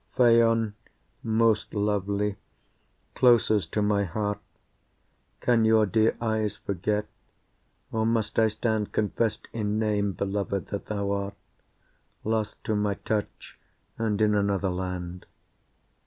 [0.01, 0.73] I Phaon,
[1.21, 2.35] most lovely,
[3.13, 4.39] closest to my heart,
[5.41, 7.05] Can your dear eyes forget,
[7.91, 11.35] or must I stand Confessed in name, beloved that thou art,
[12.23, 13.59] Lost to my touch
[13.95, 15.27] and in another land.